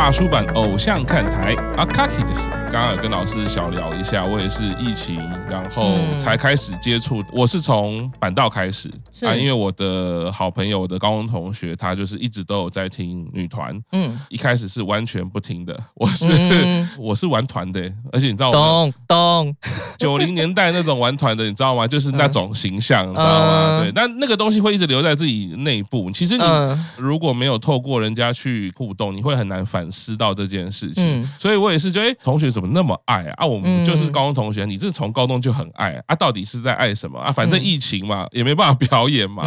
[0.00, 2.48] 大叔版偶像看台 Akaki 的事。
[2.70, 5.16] 刚刚有跟老师小聊一下，我也是疫情，
[5.48, 7.24] 然后才开始接触。
[7.32, 8.90] 我是从板道开始
[9.22, 15.74] 啊，因为我的好朋友，我的高中同学，他就是一直都有在听女团，嗯，一开始是完全不听的。
[15.94, 17.80] 我是、嗯、 我是玩团的，
[18.12, 18.52] 而且你知道我？
[18.52, 19.56] 懂懂。
[19.96, 21.86] 九零年代那种玩团的，你知道吗？
[21.86, 23.80] 就是那种形象，嗯、你知道吗？
[23.80, 26.10] 对，但那个东西会一直留在自己内部。
[26.10, 26.44] 其实你
[26.98, 31.22] 如果没有透过人家去互动，你会很难反思到这件事情。
[31.22, 33.34] 嗯、所以我也是觉得，哎，同学怎么那么爱啊？
[33.36, 36.16] 啊，我们就是高中同学，你这从高中就很爱啊？
[36.16, 37.30] 到底是在爱什么啊？
[37.30, 39.44] 反正疫情嘛， 也没办法表演嘛，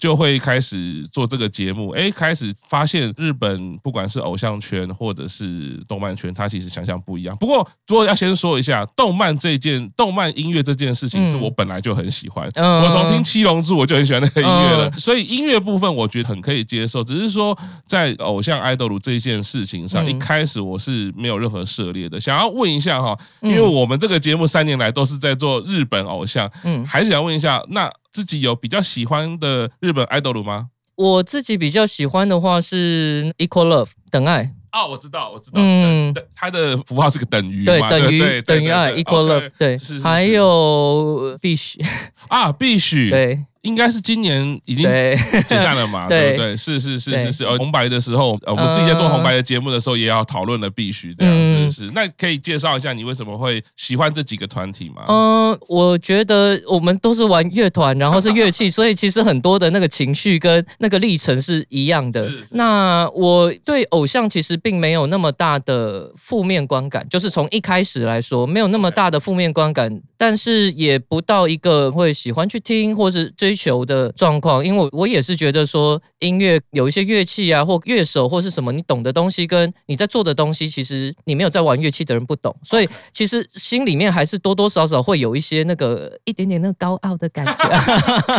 [0.00, 1.90] 就会开始做这个节目。
[1.90, 7.36] 哎，开始发现日本不管是偶像圈或者是动漫圈，它其实想象不一样。
[7.36, 12.48] 不过，如果要先说一下动漫这件、动漫音乐这件事情，是我本来就很喜欢。
[12.56, 17.04] 我从听《七龙珠》我就很喜欢那个音乐了，所以音乐部分我觉得很可以接受。
[17.04, 22.18] 只是说在偶像爱豆鲁这件事情上，一开始我是没有任何涉猎的。
[22.18, 30.68] 想要问一下哈，因为我们这个节目三年来都是在做日本偶像，嗯，还是想问一下，那自己有比较喜欢的日本 idol 吗？
[30.96, 34.52] 我自己比较喜欢的话是 Equal Love 等爱。
[34.72, 41.80] 哦，我知道，我知道，嗯，它的符号是个等于，对，等于等于爱 Equal Love，对，还有必须
[42.28, 43.44] 啊，必须，对。
[43.62, 46.56] 应该是今年已经解散了嘛， 对不对？
[46.56, 47.44] 是是是是是。
[47.44, 51.59] 呃，红白的时候，我们自己在做红白的节目的时候，也要讨论了必须这样子。
[51.70, 55.04] 是，那可以介绍一下你为什么会喜欢这几个团体吗？
[55.08, 62.30] 嗯，我觉得我们都是玩乐团，然后是乐器，所以其实很多的那个情绪跟那个历程是一样的。
[62.50, 87.52] 那我对偶像其实并没有那么大的负面观感，就是从一开始来说没有那么大的负面观感，但是也不到一个会喜欢去听或是追求的状况，因为我我也是觉得说音乐有一些乐器啊，或乐手或是什么，你懂的东西跟你在做的东西，其实你没有在玩乐器的人不懂，所以其实心里面还是多多少少会有一些那个一点点那个高傲的感觉。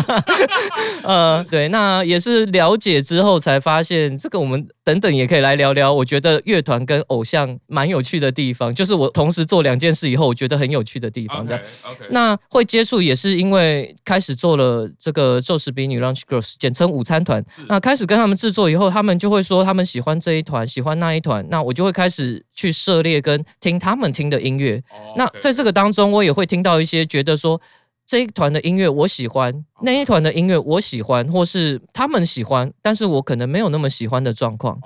[1.04, 5.94] 呃，对，那也是了解之后才发现，这个我们等等也可以来聊聊。
[5.94, 11.46] 我觉得乐团跟偶像蛮有趣的地方，就是我同时做两件事以后，我觉得很有趣的地方。
[11.46, 14.90] 这样，OK，那会接触也是因为开始做了。
[15.00, 17.44] 这个宙斯比女 Lunch Girls，简称午餐团。
[17.68, 21.46] 那开始跟他们制作以后，他们就会说他们喜欢这一团，喜欢那一团。
[21.50, 24.84] 那我就会开始去涉猎跟听他们听的音乐。
[25.18, 27.60] 那在这个当中，我也会听到一些觉得说
[28.06, 34.80] 这一团的音乐我喜欢，那一团的音乐我喜欢，或是他们喜欢，但是我可能没有那么喜欢的状况。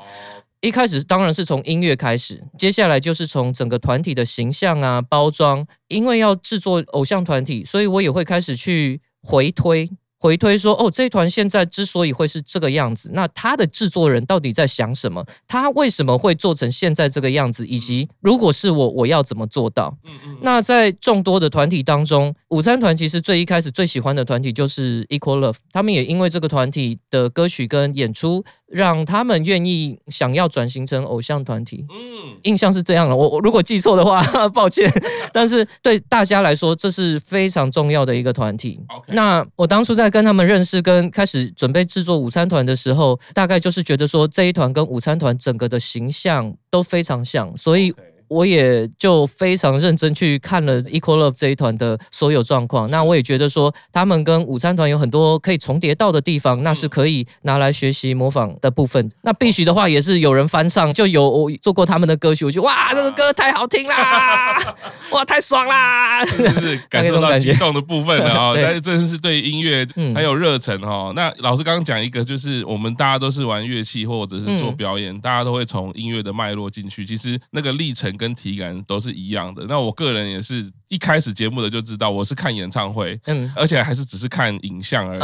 [0.61, 5.67] 一开始当然是从音乐开始，接下来就是从整个团体的形象啊、包装。
[5.89, 9.91] 因为要制作偶像团体，所以我也会开始去回推。
[10.25, 15.23] 回推说，哦，这一团现在之所以会是这个样子，那他的制作人到底在想什么？
[15.47, 17.63] 他为什么会做成现在这个样子？
[17.67, 19.95] 以及如果是我，我要怎么做到？
[20.07, 31.85] 嗯嗯那在众多的团体当中，午餐团其实最一开始最喜欢的团体就是 Equal Love，他们也因为这个团体的歌曲跟演出，让他们愿意想要转型成偶像团体。
[31.89, 33.15] 嗯，印象是这样了。
[33.15, 34.89] 我我如果记错的话， 抱歉。
[35.33, 38.79] 但是对大家来说，这是非常重要的一个团体。
[39.09, 40.05] 那我当初在。
[40.15, 47.93] 跟他们认识，跟开始准备制作午餐团的时候，大概就是觉得说这一团跟午餐团整个的形象都非常像，所以。
[48.27, 59.09] 我也就非常认真去看了 Equal Love 这一团的所有状况，那我也觉得说他们跟午餐团有很多可以重叠到的地方，那是可以拿来学习模仿的部分。
[59.21, 64.57] 那必须的话也是有人翻唱，就有我做过他们的歌曲，我觉得哇，这个歌太好听啦，
[65.11, 68.53] 哇，太爽啦，就是 感受到激动的部分了 啊！
[68.55, 71.11] 但是真的是对音乐很有热忱哈。
[71.15, 78.14] 那老师刚刚讲一个，就是我们大家都是玩乐器或者是做表演，大家都会从音乐的脉络进去，其实那个历程。
[78.17, 79.65] 跟体感都是一样的。
[79.65, 85.19] 那我个人也是一开始节目的就知道，我是看演唱会，嗯，而且还是只是看影像而已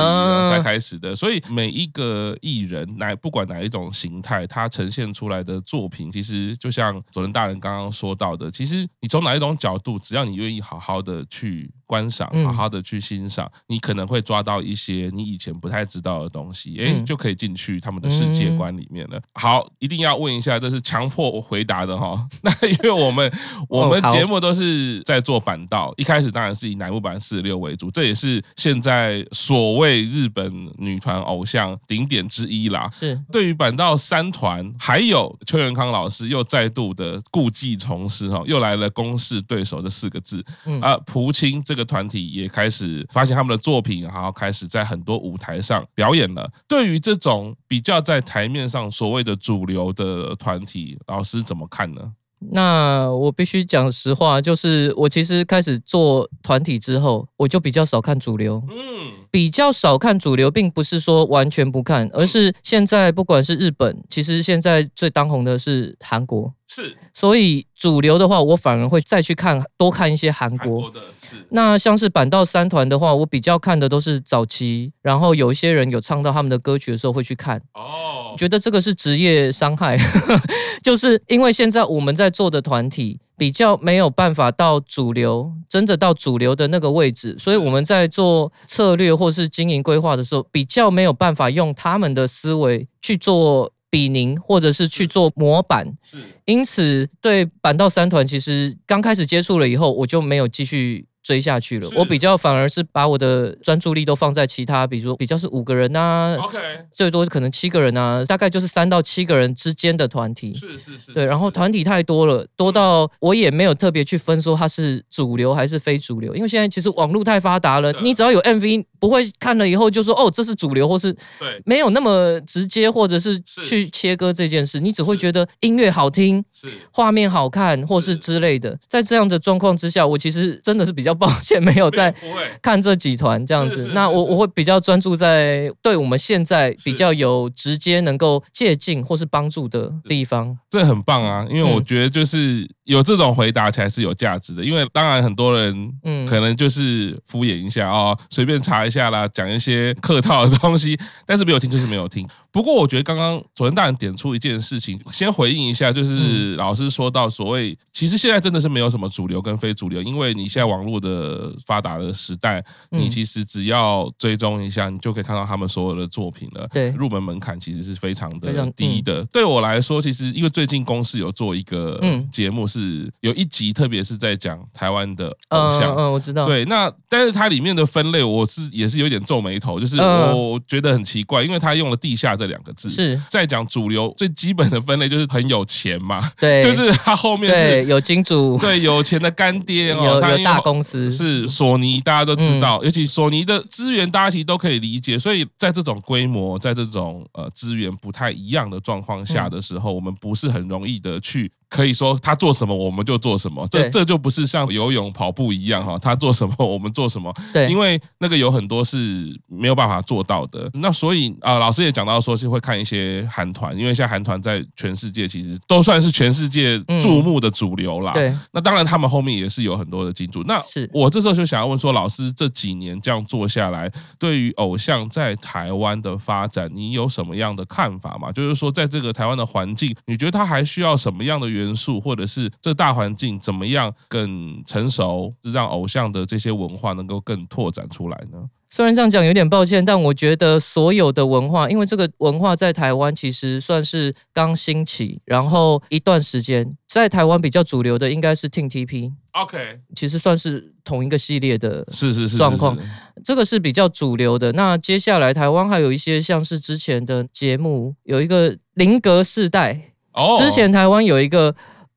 [0.51, 1.15] 才开始的。
[1.15, 19.21] 所以每一个艺人，哪不管哪一种形态，他呈现出来的作品，其实就像佐仁大人刚刚说到的，其实你从哪一种角度，只要你愿意好好的去观赏，好好的去欣赏，你可能会抓到一些你以前不太知道的东西，哎，就可以进去他们的世界观里面了。
[19.33, 22.27] 好，一定要问一下，这是强迫我回答的哈。
[22.41, 22.51] 那。
[22.71, 23.29] 因为我们
[23.67, 32.89] 我们节目都是在做板道，一开始当然是以乃木坂四十六为主，这也是现在所谓日本女团偶像顶点之一啦。
[32.89, 40.41] 是对于板道三团，还有邱元康老师又再度的故技重施哈，又来了攻势对手这四个字。
[40.65, 46.49] 嗯啊，蒲青这个团体也开始发现他们的作品，然后开始在很多舞台上表演了。
[46.65, 52.01] 对于这种比较在台面上所谓的主流的团体，老师怎么看呢？
[52.49, 58.61] 那我必须讲实话，就是我其实开始做团体之后，我就比较少看主流。
[58.69, 66.53] 嗯，比较少看主流，并不是说完全不看，而是现在不管是日本，其实现在最当红的是韩国。
[66.67, 70.81] 是，所以主流的话，我反而会再去看多看一些韩国。
[70.81, 71.45] 韩国的是。
[71.49, 77.61] 那像是板道三团的话，我比较看的都是早期，然后有一些人有唱到他们的歌曲的时候会去看。
[77.73, 79.97] 哦，觉得这个是职业伤害，
[80.83, 93.73] 就是因为现在我们在做的团体比较没有办法到主流，真的到主流的那个位置，所以我们在做策略或是经营规划的时候，比较没有办法用他们的思维去做。
[93.89, 101.05] 比宁，或者是去做模板，是，因此对板道三团，其实刚开始接触了以后，我就没有继续。
[101.23, 106.57] 追下去了，我比较反而是把我的专注力都放在其他，比如说比较是五个人呐，OK，
[106.91, 126.67] 最多可能七个人呐，大概就是三到七个人之间的团体，是是是，对，然后团体太多了，多到我也没有特别去分说它是主流还是非主流，因为现在其实网络太发达了，你只要有 MV，不会看了以后就说哦这是主流或是对，没有那么直接或者是去切割这件事，你只会觉得音乐好听，是。
[126.91, 131.11] 画面好看或是之类的，在这样的状况之下，我其实真的是比较。
[131.21, 132.11] 抱歉，没有在
[132.63, 133.91] 看这几团这样子。
[133.93, 140.57] 那我我会比较专注在对我们现在比较有直接能够借鉴或是帮助的地方。
[140.69, 144.63] 这很棒啊，因为我觉得就是有这种回答才是有价值的。
[144.63, 146.25] 因为当然很多人嗯。
[146.25, 152.27] 可能就是敷衍一下哦，随便查一下啦，讲一些客套的东西，但是没有听就是没有听。
[152.51, 166.67] 不过我觉得刚刚佐藤大人点出一件事情，先回应一下，就是老师说到所谓，其实现在真的是没有什么主流跟非主流，因为你现在网络的发达的时代，你其实只要追踪一下，你就可以看到他们所有的作品了。
[166.73, 169.23] 对，入门门槛其实是非常的低的。
[169.31, 172.01] 对我来说，其实因为最近公司有做一个
[172.33, 175.95] 节目，是有一集特别是在讲台湾的偶像。
[175.95, 176.45] 嗯，我知道。
[176.45, 186.19] 对，那但是它里面的分类，我是也是有点皱眉头，就是我觉得很奇怪，因为他用了地下这两个字，是在讲主流最基本的分类，就是很有钱嘛。
[186.39, 191.11] 对， 就是他后面是有金主，对，有钱的干爹哦， 有有大公司。
[191.11, 195.19] 是索尼，大家都知道，嗯、尤其索尼的资源，大家其实都可以理解。
[195.19, 201.51] 所以在这种规模，在这种呃资源不太一样的状况下的时候，嗯、我们不是很容易的去。
[201.71, 207.33] 可以说他做什么我们就做什么，这这就不是像游泳、跑步一样哈，他做什么 我们做什么。
[207.53, 210.69] 对，因为那个有很多是没有办法做到的。
[210.73, 218.11] 那所以啊，老师也讲到说是会看一些韩团，因为像韩团在全世界其实都算是全世界注目的主流啦。
[218.11, 220.43] 对，那当然他们后面也是有很多的金主。
[220.43, 223.89] 那是我这时候就想要问说，老师这几年这样做下来，
[224.19, 228.29] 对于偶像在台湾的发展，你有什么样的看法吗？
[228.33, 238.37] 就是说，在这个台湾的环境，你觉得他还需要什么样的原元素，或者是这大环境怎么样更成熟，让偶像的这些文化能够更拓展出来呢？
[238.73, 249.11] 虽然这样讲有点抱歉，但我觉得所有的文化，因为这个文化在台湾其实算是刚兴起，然后一段时间，在台湾比较主流的应该是 Team TP。
[249.33, 252.77] OK，其实算是同一个系列的，是是是状况，
[253.25, 254.53] 这个是比较主流的。
[254.53, 259.90] 那接下来台湾还有一些像是之前的节目，有一个林格世代。
[260.13, 261.55] 哦，之前台湾有一个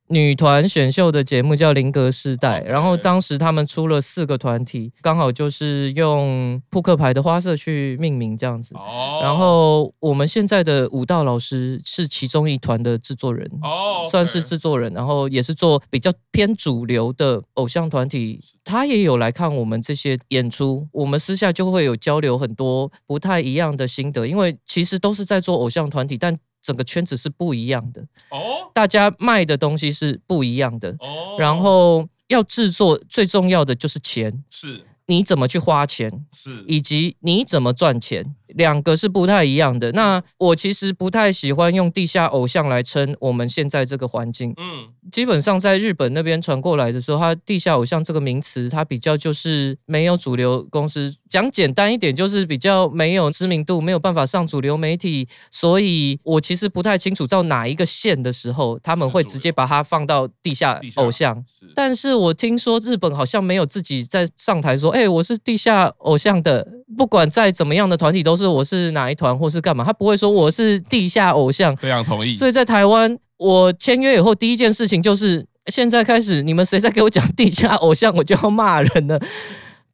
[0.09, 8.75] 女团选秀的节目叫《林格世代》，然后当时他们出了四个团体，刚好就是用扑克牌的花色去命名这样子。
[8.77, 26.39] 哦，然后我们现在的舞蹈老师是其中一团的制作人，哦，算是制作人，然后也是做比较偏主流的偶像团体，他也有来看我们这些演出，我们私下就会有交流很多不太一样的心得，因为其实都是在做偶像团体，但。
[26.65, 34.85] 整个圈子是不一样的哦，大家卖的东西是不一样的哦，然后要制作最重要的就是钱是。
[35.07, 39.93] 你怎么去花钱，是以及你怎么赚钱，两个是不太一样的。
[39.93, 44.55] 那我其实不太喜欢用地下偶像来称我们现在这个环境。
[44.57, 51.15] 嗯，基本上在日本那边传过来的时候，它地下偶像这个名词，它比较就是没有主流公司。
[51.29, 55.29] 讲简单一点，就是比较没有知名度，没有办法上主流媒体。
[55.51, 61.45] 所以我其实不太清楚到哪一个线的时候，他们会直接把它放到地下偶像。
[61.75, 64.94] 但是我听说日本好像没有自己在上台说。
[64.95, 66.65] 哎、欸，我是地下偶像的，
[66.97, 71.77] 不管再怎么样的团体，都是我是哪一团或是干嘛，他不会说我是地下偶像。
[71.77, 72.37] 非常同意。
[72.37, 79.21] 所以在台湾，我签约以后第一件事情就是，现在开始你们谁再给我讲地下偶像，我就要骂人了。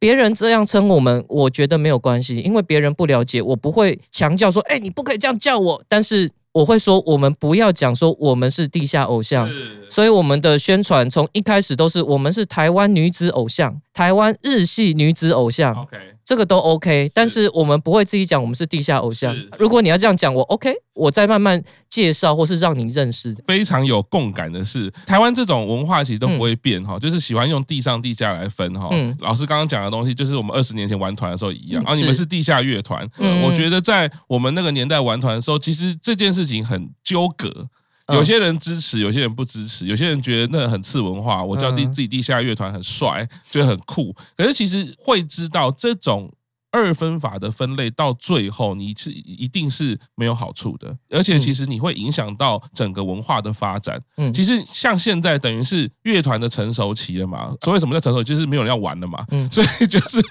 [0.01, 6.31] 别人这样称我们，我觉得没有关系，因为别人不了解，我不会强叫说，哎、欸，你不可以这样叫我，但是。
[6.53, 9.49] 我会说，我们不要讲说我们是地下偶像，
[9.89, 15.73] 所以我们的宣传从一开始都是我们是台湾女子偶像，台湾日系女子偶像。
[15.73, 15.97] OK。
[16.31, 19.35] 这个都 OK，但是我们不会自己讲我们是地下偶像。
[19.59, 23.35] 如果你要这样讲，我 OK，我再慢慢介绍或是让你认识。
[23.45, 28.87] 非常有共感的是，台湾这种文化其实都不会变哈，嗯、就是喜欢用地上地下来分哈。
[28.93, 31.83] 嗯、老师刚刚讲的东西，就是我们二十年前玩团的时候一样。
[31.83, 37.67] 然后你们是地下乐团，嗯、我觉得在我们那个年代玩团的时候，其实这件事情很纠葛。
[38.13, 44.15] 有些人支持，有些人不支持，有些人觉得那很次文化，我叫地自己地下乐团很帅，觉得很酷。
[44.37, 46.31] 可是其实会知道这种
[46.71, 54.01] 二分法的分类到最后，你是一定是没有好处的，而且其实你会影响到整个文化的发展。
[54.15, 59.25] 嗯，其实像现在等于是乐团的成熟期了嘛，所谓什么叫成熟，就是没有人要玩了嘛。
[59.31, 60.21] 嗯，所以就是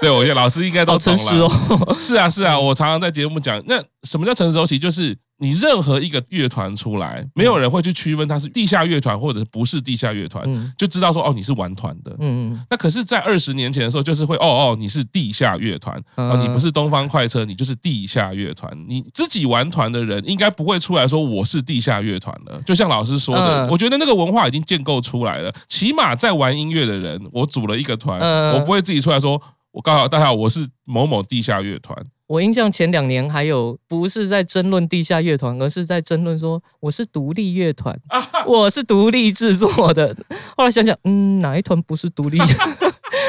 [0.00, 1.44] 对我觉得老师应该都懂了。
[1.44, 5.16] 哦、是啊，是啊，我常常在节目讲，那什么叫成熟期，就是。
[5.38, 12.12] 你任何一个乐团出来，没有人会去区分它是地下乐团或者不是地下乐团，嗯、就知道说哦，你是玩团的。
[12.20, 12.66] 嗯嗯。
[12.70, 18.72] 那可是，在二十年前的时候，就是会哦哦，你是地下乐团，哦，你不是东方快车，你就是地下乐团。
[18.86, 22.62] 你自己玩团的人，应该不会出来说我是地下乐团了。
[22.64, 25.52] 就像老师说的，我觉得那个文化已经建构出来了。
[25.66, 28.20] 起码在玩音乐的人，我组了一个团，
[28.52, 29.42] 我不会自己出来说，
[29.72, 31.98] 我刚好大家好，我是某某地下乐团。
[32.32, 37.94] 我印象前两年还有不是在争论地下乐团，而是在争论说我是独立乐团，
[38.46, 40.16] 我是独立制作的。
[40.56, 42.38] 后来想想，嗯，哪一团不是独立？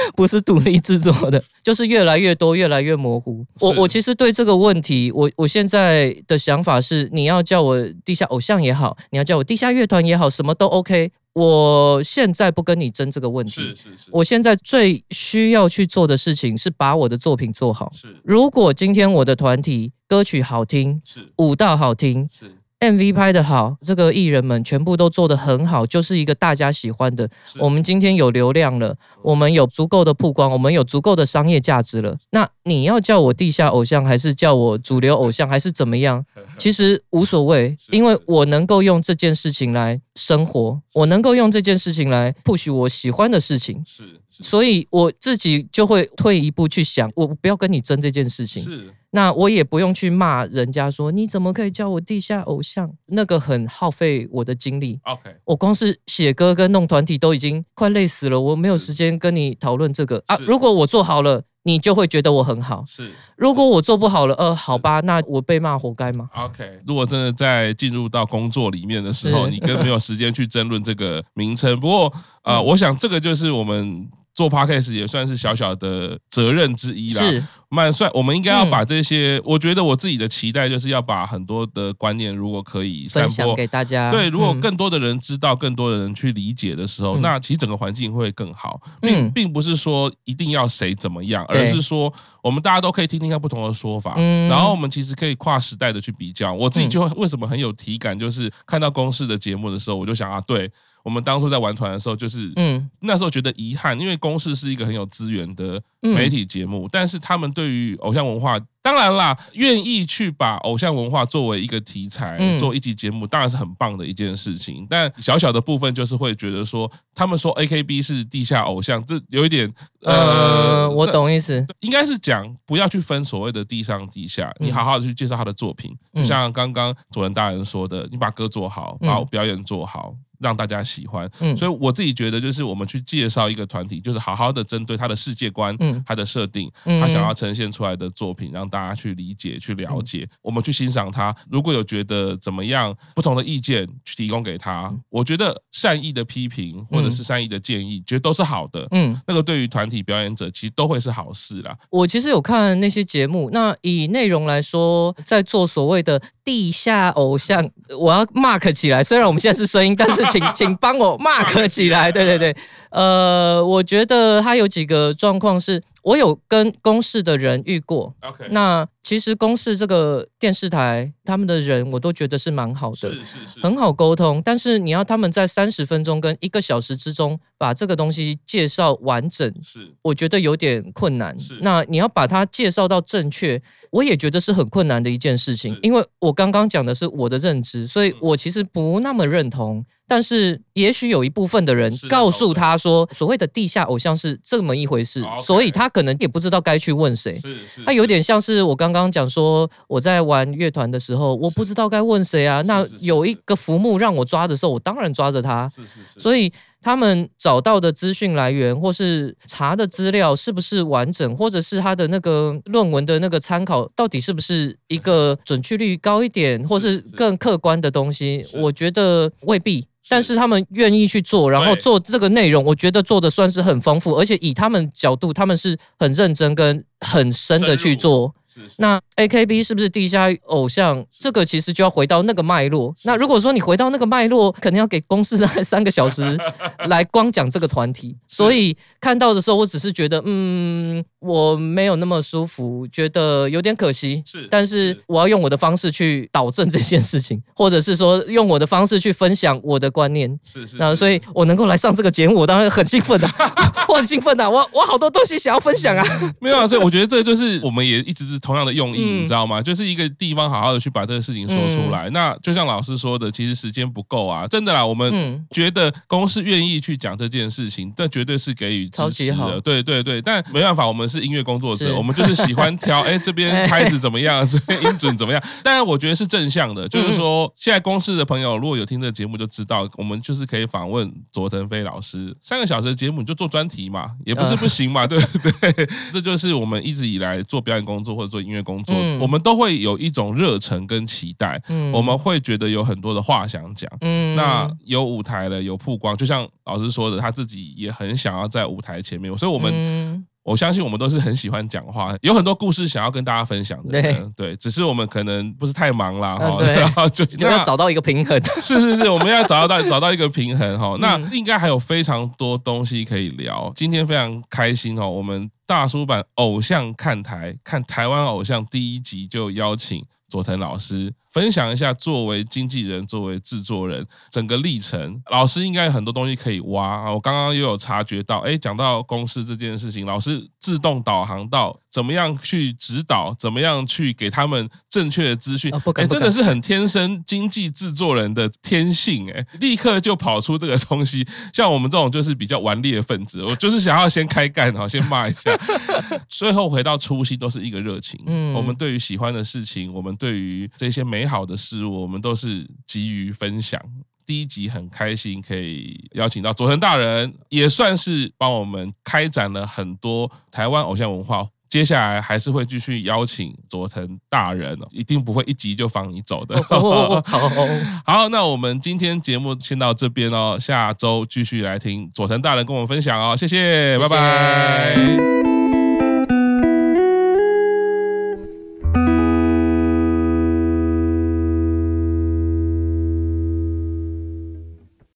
[0.16, 3.46] 不是独立制作的， 就是越来越多，越来越模糊。
[3.60, 11.12] 我我其实对这个问题，我我现在的想法是，你要叫我地下偶像也好，你要叫我地下乐团也好，什么都 OK。
[11.34, 14.10] 我现在不跟你争这个问题，是是是。
[14.12, 17.92] 我现在最需要去做的事情是把我的作品做好。
[17.92, 18.16] 是。
[18.24, 22.52] 如果今天我的团体歌曲好听，是舞蹈好听，是。
[22.84, 27.30] MV 拍得好，这个艺人们全部都做得很好，就是一个大家喜欢的。
[27.58, 32.18] 我们今天有流量了，我们有足够的曝光，我们有足够的商业价值了。
[32.32, 36.26] 那你要叫我地下偶像，还是叫我主流偶像，还是怎么样？
[36.60, 43.84] 其实无所谓，因为我能够用这件事情来生活，我能够用这件事情来 push 我喜欢的事情。
[43.86, 48.64] 是，所以我自己就会退一步去想，我不要跟你争这件事情。
[48.64, 48.94] 是。
[49.16, 52.92] 那我也不用去骂人家说，你怎么可以叫我地下偶像？
[53.06, 55.00] 那个很耗费我的精力。
[55.04, 60.36] OK，我光是写歌跟弄团体都已经快累死了，我没有时间跟你讨论这个啊。
[60.48, 62.84] 如果我做好了，你就会觉得我很好。
[62.88, 71.80] 是，如果我做不好了，呃，好吧，那我被骂活该吗？OK，如果真的在进入到工作里面的时候，你更没有时间去争论这个名称。
[71.80, 74.08] 不过啊，我想这个就是我们。
[74.34, 77.44] 做 podcast 也算是小小的责任之一啦，是。
[77.70, 78.10] 蛮算。
[78.14, 92.14] 我们应该要把这些，嗯、我觉得我自己的期待就是要把很多的观念，如果可以散播分享给大家，对，如果更多的人知道，嗯、更多的人去理解的时候，嗯、那其实整个环境会更好，并并不是说一定要谁怎么样，而是说
[92.44, 96.54] 我们大家都可以听听看不同的说法，嗯、然后我们其实可以跨时代的去比较。
[96.54, 100.72] 我自己就为什么很有体感，就是看到公视的节目的时候，我就想啊，对。
[101.04, 114.88] 我们当初在玩团的时候，就是嗯，那时候觉得遗憾，因为公视是一个很有资源的媒体节目，但是他们对于偶像文化，当然啦，愿意去把偶像文化作为一个题材做一集节目，当然是很棒的一件事情。
[114.90, 119.70] 但小小的部分就是会觉得说，他们说 AKB 是地下偶像，这有一点
[120.04, 130.16] 呃，我懂意思，应该是讲不要去分所谓的地上地下，你好好的去介绍他的作品，就像刚刚主人大人说的，你把歌做好，把表演做好。
[130.44, 131.30] 让大家喜欢。
[131.40, 141.34] 嗯，所以我自己觉得，就是我们去介绍一个团体，就是好好的针对他的世界观、嗯，他的设定，嗯，他想要呈现出来的作品，让大家去理解、去了解，我们去欣赏他。
[141.50, 144.94] 如果有觉得怎么样不同的意见，去提供给他。
[145.10, 148.88] 我觉得善意的批评或者是善意的建议，觉得都是好的。
[148.92, 151.76] 嗯，那个对于团体表演者，其实都会是好事啦。
[151.90, 159.04] 我其实有看那些节目，那以内容来说，在做所谓的地下偶像，我要 mark 起来。
[159.04, 162.12] 虽然我们现在是声音，但是请请帮我 mark 起来。
[162.12, 162.56] 对对对，
[162.94, 165.84] 呃，我觉得他有几个状况是。
[166.04, 168.50] 我有跟公视的人遇过，Okay.
[168.50, 174.42] 那其实公视这个电视台，他们的人我都觉得是蛮好的，是是是，很好沟通。
[174.44, 181.40] 但是你要他们在三十分钟跟一个小时之中把这个东西介绍完整，是我觉得有点困难。
[181.40, 185.80] 是那你要把它介绍到正确，我也觉得是很困难的一件事情。
[185.82, 189.86] 因为我刚刚讲的是我的认知，所以我其实不那么认同。
[190.06, 197.40] 但是，也许有一部分的人告诉他说，所谓的地下偶像是这么一回事，所以他可能也不知道该去问谁。
[197.86, 202.62] 他有点像是我刚刚讲说，我在玩乐团的时候，我不知道该问谁啊。
[202.64, 205.72] 那有一个浮木让我抓的时候，我当然抓着他。
[206.18, 206.52] 所以。
[206.86, 218.46] 他们找到的资讯来源，或是查的资料是不是完整，或者是他的那个论文的那个参考，到底是不是一个准确率高一点，或是更客观的东西？
[218.56, 219.88] 我觉得未必。
[220.10, 228.34] 但是他们愿意去做，然后做这个内容，我觉得做的算是很丰富，而且以他们角度，他们是很认真跟很深的去做。
[228.78, 231.04] 那 AKB 是不是地下偶像？
[231.18, 232.94] 这个其实就要回到那个脉络。
[233.04, 236.38] 那如果说你回到那个脉络，肯定要给公司来三个小时
[236.88, 238.16] 来光讲这个团体。
[238.28, 244.22] 所以看到的时候，我只是觉得，嗯，我没有那么舒服，觉得有点可惜。
[244.26, 250.30] 是，但是我要用我的方式去导正这件事情， 或者是说用我的方式去分享我的观念。
[250.44, 250.78] 是是。
[250.78, 253.28] 那所以我能够来上这个节目，我当然很兴奋的，
[253.90, 256.04] 我很兴奋的，我我好多东西想要分享啊。
[256.40, 258.40] 没有啊，所以我觉得这就是我们也一直是。
[258.44, 259.62] 同样的用意，你知道吗？
[259.62, 262.10] 就是一个地方好好的去把这个事情说出来。
[262.10, 264.86] 那就像老师说的，其实时间不够啊，真的啦。
[264.86, 269.62] 我们觉得公司愿意去讲这件事情，这绝对是给予支持的。
[269.62, 275.42] 对对对，但没办法，我们是音乐工作者，我们就是喜欢挑， 哎，这边拍子怎么样， 这边音准怎么样。
[275.64, 285.88] 当然，我觉得是正向的，就是说，现在公司的朋友如果有听这个节目，就知道我们就是可以访问佐藤飞老师三个小时的节目，你就做专题嘛，也不是不行嘛，对不对？
[286.12, 293.90] 这就是我们一直以来做表演工作或者做音乐工作，嗯、我们都会有一种热忱跟期待，嗯、我们会觉得有很多的话想讲。
[294.02, 300.26] 嗯、那有舞台了，有曝光，就像老师说的，他自己也很想要在舞台前面，所以我们。
[300.46, 304.02] 嗯我相信我们都是很喜欢讲话，有很多故事想要跟大家分享的。
[304.02, 306.54] 对，对，只是我们可能不是太忙啦，哈。
[306.58, 308.38] 对，然 后就要找到一个平衡。
[308.60, 310.98] 是是是，我们要找到找到一个平衡哈。
[311.00, 313.72] 那应该还有非常多东西可以聊。
[313.74, 321.12] 今天非常开心哦，我们大叔版偶像看台看台湾偶像第一集就邀请佐藤老师。
[321.32, 327.12] 分享一下作为经纪人、作为制作人整个历程，老师应该有很多东西可以挖啊。
[327.12, 341.28] 我刚刚又有察觉到，哎，讲到公司这件事情，老师自动导航到怎么样去指导，怎么样去给他们正确的资讯，哎，真的是很天生经济制作人的天性，哎，立刻就跑出这个东西。
[341.52, 345.60] 像我们这种就是比较顽劣的分子，我就是想要先开干，好，先骂一下，
[346.30, 348.18] 最后回到初心，都是一个热情。
[348.28, 351.24] 嗯，我们对于喜欢的事情，我们对于这些美。
[351.34, 353.82] 好的事物，我们都是急于分享。
[354.24, 361.48] 第一集很开心，可以邀请到佐藤大人，也算是帮我们开展了很多台湾偶像文化。
[361.70, 366.62] 接下来还是会继续邀请佐藤大人，一定不会一集就放你走的。
[366.64, 367.20] 好，
[368.06, 375.53] 好，那我们今天节目先到这边哦，下周继续来听佐藤大人跟我们分享哦，谢谢，谢谢拜拜。